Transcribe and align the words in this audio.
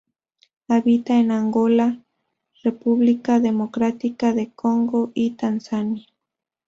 Habita 0.67 1.19
en 1.19 1.29
Angola, 1.29 2.03
República 2.63 3.39
Democrática 3.39 4.33
del 4.33 4.51
Congo 4.51 5.11
y 5.13 5.35
Tanzania. 5.35 6.03